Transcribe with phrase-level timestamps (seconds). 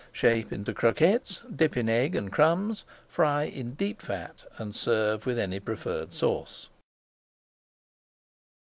[0.11, 5.37] Shape into croquettes, dip in egg and crumbs, fry in deep fat, and serve with
[5.37, 6.69] any preferred sauce.